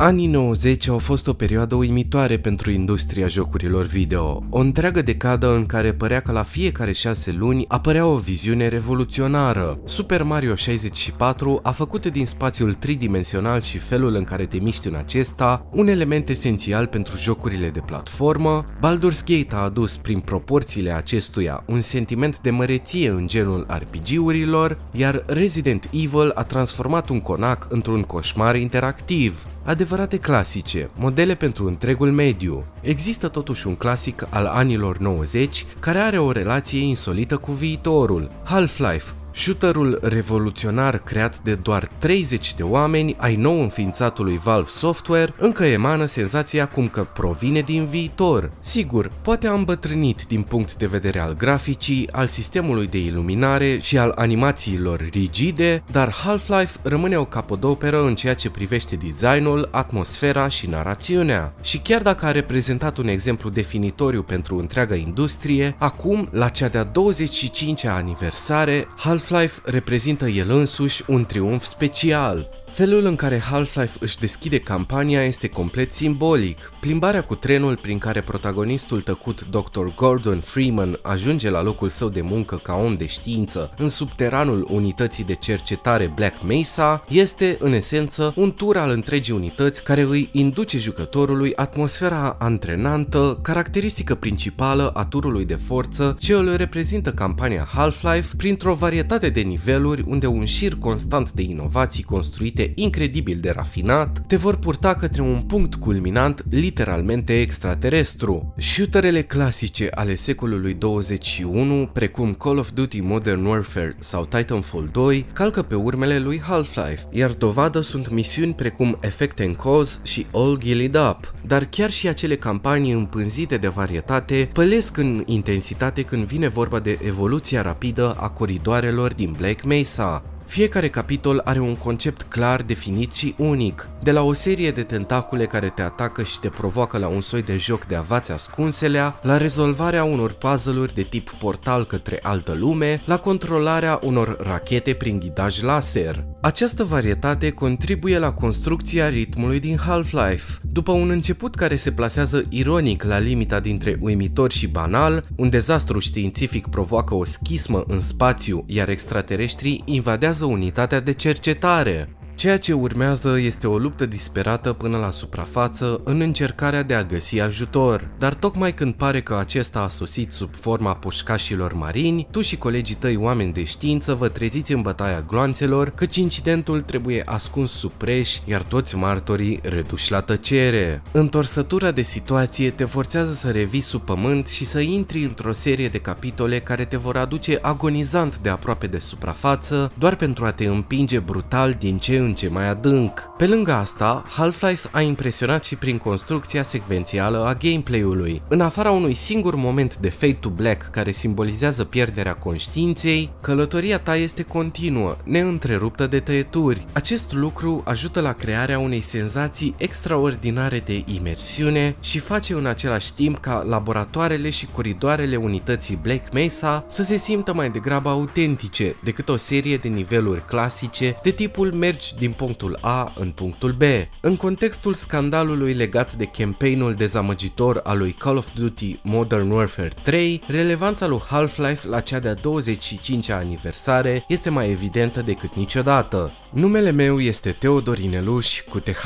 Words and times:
Anii 0.00 0.26
90 0.26 0.88
au 0.88 0.98
fost 0.98 1.26
o 1.26 1.32
perioadă 1.32 1.74
uimitoare 1.74 2.38
pentru 2.38 2.70
industria 2.70 3.26
jocurilor 3.26 3.84
video, 3.84 4.42
o 4.50 4.58
întreagă 4.58 5.02
decadă 5.02 5.54
în 5.54 5.66
care 5.66 5.92
părea 5.92 6.20
că 6.20 6.32
la 6.32 6.42
fiecare 6.42 6.92
șase 6.92 7.32
luni 7.32 7.64
apărea 7.68 8.06
o 8.06 8.16
viziune 8.16 8.68
revoluționară. 8.68 9.78
Super 9.84 10.22
Mario 10.22 10.54
64 10.54 11.60
a 11.62 11.70
făcut 11.70 12.06
din 12.06 12.26
spațiul 12.26 12.74
tridimensional 12.74 13.60
și 13.60 13.78
felul 13.78 14.14
în 14.14 14.24
care 14.24 14.46
te 14.46 14.58
miști 14.58 14.88
în 14.88 14.94
acesta 14.94 15.66
un 15.72 15.88
element 15.88 16.28
esențial 16.28 16.86
pentru 16.86 17.16
jocurile 17.16 17.68
de 17.68 17.80
platformă, 17.80 18.66
Baldur's 18.76 19.24
Gate 19.26 19.54
a 19.54 19.56
adus 19.58 19.96
prin 19.96 20.20
proporțiile 20.20 20.92
acestuia 20.92 21.64
un 21.66 21.80
sentiment 21.80 22.40
de 22.40 22.50
măreție 22.50 23.08
în 23.08 23.26
genul 23.26 23.66
RPG-urilor, 23.68 24.78
iar 24.92 25.22
Resident 25.26 25.88
Evil 25.92 26.30
a 26.34 26.42
transformat 26.42 27.08
un 27.08 27.20
conac 27.20 27.66
într-un 27.70 28.02
coșmar 28.02 28.56
interactiv 28.56 29.46
adevărate 29.68 30.18
clasice, 30.18 30.90
modele 30.94 31.34
pentru 31.34 31.66
întregul 31.66 32.12
mediu. 32.12 32.64
Există 32.80 33.28
totuși 33.28 33.66
un 33.66 33.76
clasic 33.76 34.26
al 34.30 34.46
anilor 34.46 34.98
90 34.98 35.66
care 35.80 35.98
are 35.98 36.18
o 36.18 36.32
relație 36.32 36.80
insolită 36.80 37.36
cu 37.36 37.52
viitorul, 37.52 38.30
Half-Life, 38.44 39.12
Shooterul 39.38 39.98
revoluționar 40.02 40.98
creat 40.98 41.38
de 41.38 41.54
doar 41.54 41.88
30 41.98 42.54
de 42.54 42.62
oameni 42.62 43.14
ai 43.18 43.36
nou 43.36 43.60
înființatului 43.60 44.40
Valve 44.44 44.68
Software 44.68 45.34
încă 45.36 45.64
emană 45.64 46.04
senzația 46.04 46.68
cum 46.68 46.88
că 46.88 47.06
provine 47.14 47.60
din 47.60 47.86
viitor. 47.86 48.50
Sigur, 48.60 49.10
poate 49.22 49.46
a 49.46 49.52
îmbătrânit 49.52 50.24
din 50.28 50.42
punct 50.42 50.74
de 50.74 50.86
vedere 50.86 51.18
al 51.18 51.34
graficii, 51.36 52.08
al 52.12 52.26
sistemului 52.26 52.86
de 52.86 52.98
iluminare 52.98 53.78
și 53.82 53.98
al 53.98 54.12
animațiilor 54.16 55.08
rigide, 55.10 55.82
dar 55.92 56.12
Half-Life 56.12 56.78
rămâne 56.82 57.16
o 57.16 57.24
capodoperă 57.24 58.04
în 58.04 58.14
ceea 58.14 58.34
ce 58.34 58.50
privește 58.50 58.96
designul, 58.96 59.68
atmosfera 59.70 60.48
și 60.48 60.68
narațiunea. 60.68 61.52
Și 61.62 61.78
chiar 61.78 62.02
dacă 62.02 62.26
a 62.26 62.30
reprezentat 62.30 62.96
un 62.96 63.08
exemplu 63.08 63.50
definitoriu 63.50 64.22
pentru 64.22 64.58
întreaga 64.58 64.94
industrie, 64.94 65.74
acum, 65.78 66.28
la 66.30 66.48
cea 66.48 66.68
de-a 66.68 66.90
25-a 66.90 67.94
aniversare, 67.94 68.88
Half 68.96 69.26
Half-Life 69.30 69.60
reprezintă 69.64 70.26
el 70.26 70.50
însuși 70.50 71.02
un 71.06 71.24
triumf 71.24 71.64
special. 71.64 72.48
Felul 72.72 73.04
în 73.04 73.16
care 73.16 73.38
Half-Life 73.38 73.96
își 74.00 74.18
deschide 74.18 74.58
campania 74.58 75.22
este 75.22 75.48
complet 75.48 75.92
simbolic. 75.92 76.72
Plimbarea 76.80 77.22
cu 77.22 77.34
trenul 77.34 77.76
prin 77.76 77.98
care 77.98 78.20
protagonistul 78.20 79.00
tăcut 79.00 79.46
Dr. 79.50 79.86
Gordon 79.96 80.40
Freeman 80.40 80.98
ajunge 81.02 81.50
la 81.50 81.62
locul 81.62 81.88
său 81.88 82.08
de 82.08 82.20
muncă 82.20 82.56
ca 82.56 82.74
om 82.74 82.96
de 82.96 83.06
știință 83.06 83.74
în 83.78 83.88
subteranul 83.88 84.66
unității 84.70 85.24
de 85.24 85.34
cercetare 85.34 86.12
Black 86.14 86.42
Mesa 86.46 87.04
este, 87.08 87.56
în 87.60 87.72
esență, 87.72 88.32
un 88.36 88.52
tur 88.52 88.76
al 88.76 88.90
întregii 88.90 89.34
unități 89.34 89.84
care 89.84 90.00
îi 90.00 90.28
induce 90.32 90.78
jucătorului 90.78 91.54
atmosfera 91.56 92.36
antrenantă, 92.38 93.38
caracteristică 93.42 94.14
principală 94.14 94.88
a 94.88 95.04
turului 95.04 95.44
de 95.44 95.54
forță 95.54 96.16
ce 96.18 96.32
îl 96.32 96.56
reprezintă 96.56 97.12
campania 97.12 97.68
Half-Life 97.74 98.36
printr-o 98.36 98.74
varietate 98.74 99.28
de 99.28 99.40
niveluri 99.40 100.04
unde 100.06 100.26
un 100.26 100.44
șir 100.44 100.74
constant 100.74 101.32
de 101.32 101.42
inovații 101.42 102.02
construite 102.02 102.57
incredibil 102.74 103.38
de 103.40 103.50
rafinat, 103.50 104.22
te 104.26 104.36
vor 104.36 104.56
purta 104.56 104.94
către 104.94 105.22
un 105.22 105.42
punct 105.42 105.74
culminant 105.74 106.44
literalmente 106.50 107.40
extraterestru. 107.40 108.54
Shooterele 108.58 109.22
clasice 109.22 109.88
ale 109.94 110.14
secolului 110.14 110.74
21, 110.74 111.90
precum 111.92 112.34
Call 112.34 112.58
of 112.58 112.70
Duty 112.74 113.00
Modern 113.00 113.44
Warfare 113.44 113.94
sau 113.98 114.24
Titanfall 114.24 114.88
2, 114.92 115.26
calcă 115.32 115.62
pe 115.62 115.74
urmele 115.74 116.18
lui 116.18 116.40
Half-Life, 116.40 117.06
iar 117.10 117.30
dovadă 117.30 117.80
sunt 117.80 118.10
misiuni 118.10 118.54
precum 118.54 118.98
Effect 119.00 119.40
and 119.40 119.56
Cause 119.56 119.98
și 120.02 120.26
All 120.32 120.58
Gillied 120.58 120.94
Up. 120.94 121.34
Dar 121.46 121.64
chiar 121.64 121.90
și 121.90 122.08
acele 122.08 122.36
campanii 122.36 122.92
împânzite 122.92 123.56
de 123.56 123.68
varietate 123.68 124.48
pălesc 124.52 124.96
în 124.96 125.22
intensitate 125.26 126.02
când 126.02 126.24
vine 126.24 126.48
vorba 126.48 126.78
de 126.78 126.98
evoluția 127.04 127.62
rapidă 127.62 128.16
a 128.20 128.28
coridoarelor 128.28 129.14
din 129.14 129.34
Black 129.38 129.64
Mesa. 129.64 130.37
Fiecare 130.48 130.88
capitol 130.88 131.40
are 131.44 131.60
un 131.60 131.76
concept 131.76 132.22
clar 132.22 132.62
definit 132.62 133.12
și 133.12 133.34
unic, 133.38 133.88
de 134.02 134.10
la 134.10 134.22
o 134.22 134.32
serie 134.32 134.70
de 134.70 134.82
tentacule 134.82 135.46
care 135.46 135.68
te 135.68 135.82
atacă 135.82 136.22
și 136.22 136.40
te 136.40 136.48
provoacă 136.48 136.98
la 136.98 137.08
un 137.08 137.20
soi 137.20 137.42
de 137.42 137.56
joc 137.56 137.86
de 137.86 137.94
avați 137.94 138.32
ascunselea, 138.32 139.18
la 139.22 139.36
rezolvarea 139.36 140.04
unor 140.04 140.32
puzzle-uri 140.32 140.94
de 140.94 141.02
tip 141.02 141.30
portal 141.30 141.86
către 141.86 142.18
altă 142.22 142.52
lume, 142.52 143.02
la 143.04 143.18
controlarea 143.18 144.00
unor 144.02 144.36
rachete 144.40 144.94
prin 144.94 145.18
ghidaj 145.18 145.62
laser. 145.62 146.24
Această 146.40 146.84
varietate 146.84 147.50
contribuie 147.50 148.18
la 148.18 148.32
construcția 148.32 149.08
ritmului 149.08 149.60
din 149.60 149.76
Half-Life. 149.76 150.58
După 150.62 150.92
un 150.92 151.10
început 151.10 151.54
care 151.54 151.76
se 151.76 151.92
plasează 151.92 152.44
ironic 152.48 153.02
la 153.02 153.18
limita 153.18 153.60
dintre 153.60 153.96
uimitor 154.00 154.52
și 154.52 154.66
banal, 154.66 155.24
un 155.36 155.50
dezastru 155.50 155.98
științific 155.98 156.66
provoacă 156.66 157.14
o 157.14 157.24
schismă 157.24 157.84
în 157.86 158.00
spațiu, 158.00 158.64
iar 158.66 158.88
extraterestrii 158.88 159.82
invadează 159.84 160.44
unitatea 160.44 161.00
de 161.00 161.12
cercetare. 161.12 162.08
Ceea 162.38 162.58
ce 162.58 162.72
urmează 162.72 163.38
este 163.38 163.66
o 163.66 163.78
luptă 163.78 164.06
disperată 164.06 164.72
până 164.72 164.98
la 164.98 165.10
suprafață 165.10 166.00
în 166.04 166.20
încercarea 166.20 166.82
de 166.82 166.94
a 166.94 167.04
găsi 167.04 167.40
ajutor, 167.40 168.08
dar 168.18 168.34
tocmai 168.34 168.74
când 168.74 168.94
pare 168.94 169.22
că 169.22 169.34
acesta 169.34 169.80
a 169.80 169.88
sosit 169.88 170.32
sub 170.32 170.54
forma 170.54 170.94
pușcașilor 170.94 171.72
marini, 171.72 172.26
tu 172.30 172.40
și 172.40 172.56
colegii 172.56 172.94
tăi 172.94 173.16
oameni 173.16 173.52
de 173.52 173.64
știință 173.64 174.14
vă 174.14 174.28
treziți 174.28 174.72
în 174.72 174.82
bătaia 174.82 175.24
gloanțelor 175.26 175.90
căci 175.90 176.16
incidentul 176.16 176.80
trebuie 176.80 177.22
ascuns 177.26 177.70
sub 177.70 177.90
preș, 177.90 178.36
iar 178.44 178.62
toți 178.62 178.96
martorii 178.96 179.60
reduși 179.62 180.10
la 180.10 180.20
tăcere. 180.20 181.02
Întorsătura 181.12 181.90
de 181.90 182.02
situație 182.02 182.70
te 182.70 182.84
forțează 182.84 183.32
să 183.32 183.50
revii 183.50 183.80
sub 183.80 184.00
pământ 184.00 184.46
și 184.46 184.64
să 184.64 184.80
intri 184.80 185.24
într-o 185.24 185.52
serie 185.52 185.88
de 185.88 185.98
capitole 185.98 186.60
care 186.60 186.84
te 186.84 186.96
vor 186.96 187.16
aduce 187.16 187.58
agonizant 187.62 188.38
de 188.38 188.48
aproape 188.48 188.86
de 188.86 188.98
suprafață, 188.98 189.92
doar 189.98 190.16
pentru 190.16 190.44
a 190.44 190.52
te 190.52 190.66
împinge 190.66 191.18
brutal 191.18 191.76
din 191.78 191.98
ce 191.98 192.16
în 192.16 192.27
în 192.28 192.34
ce 192.34 192.48
mai 192.48 192.68
adânc. 192.68 193.20
Pe 193.36 193.46
lângă 193.46 193.72
asta, 193.72 194.22
Half-Life 194.28 194.88
a 194.92 195.00
impresionat 195.00 195.64
și 195.64 195.76
prin 195.76 195.98
construcția 195.98 196.62
secvențială 196.62 197.44
a 197.44 197.54
gameplay-ului. 197.54 198.42
În 198.48 198.60
afara 198.60 198.90
unui 198.90 199.14
singur 199.14 199.54
moment 199.54 199.96
de 199.96 200.08
Fade 200.08 200.32
to 200.32 200.48
Black 200.48 200.90
care 200.90 201.10
simbolizează 201.10 201.84
pierderea 201.84 202.34
conștiinței, 202.34 203.30
călătoria 203.40 203.98
ta 203.98 204.16
este 204.16 204.42
continuă, 204.42 205.16
neîntreruptă 205.24 206.06
de 206.06 206.20
tăieturi. 206.20 206.84
Acest 206.92 207.32
lucru 207.32 207.82
ajută 207.84 208.20
la 208.20 208.32
crearea 208.32 208.78
unei 208.78 209.00
senzații 209.00 209.74
extraordinare 209.78 210.82
de 210.86 211.04
imersiune 211.06 211.96
și 212.00 212.18
face 212.18 212.54
în 212.54 212.66
același 212.66 213.14
timp 213.14 213.38
ca 213.38 213.64
laboratoarele 213.66 214.50
și 214.50 214.66
coridoarele 214.74 215.36
unității 215.36 215.98
Black 216.02 216.32
Mesa 216.32 216.84
să 216.88 217.02
se 217.02 217.16
simtă 217.16 217.54
mai 217.54 217.70
degrabă 217.70 218.08
autentice 218.08 218.96
decât 219.04 219.28
o 219.28 219.36
serie 219.36 219.76
de 219.76 219.88
niveluri 219.88 220.44
clasice 220.44 221.16
de 221.22 221.30
tipul 221.30 221.72
mergi 221.72 222.14
din 222.18 222.32
punctul 222.32 222.78
A 222.80 223.12
în 223.16 223.30
punctul 223.30 223.72
B. 223.72 223.82
În 224.20 224.36
contextul 224.36 224.94
scandalului 224.94 225.72
legat 225.72 226.14
de 226.14 226.24
campaignul 226.24 226.94
dezamăgitor 226.94 227.80
al 227.84 227.98
lui 227.98 228.12
Call 228.12 228.36
of 228.36 228.48
Duty 228.54 228.98
Modern 229.02 229.50
Warfare 229.50 229.90
3, 230.02 230.42
relevanța 230.46 231.06
lui 231.06 231.20
Half-Life 231.28 231.88
la 231.88 232.00
cea 232.00 232.18
de-a 232.18 232.34
25-a 232.34 233.34
aniversare 233.34 234.24
este 234.28 234.50
mai 234.50 234.70
evidentă 234.70 235.20
decât 235.20 235.54
niciodată. 235.54 236.32
Numele 236.52 236.90
meu 236.90 237.20
este 237.20 237.50
Teodorineluș 237.50 238.60
cu 238.68 238.80
TH. 238.80 239.04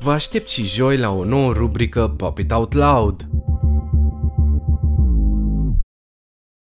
Vă 0.00 0.12
aștept 0.12 0.48
și 0.48 0.64
joi 0.64 0.96
la 0.96 1.10
o 1.10 1.24
nouă 1.24 1.52
rubrică 1.52 2.14
Pop 2.16 2.38
It 2.38 2.52
Out 2.52 2.72
Loud. 2.72 3.31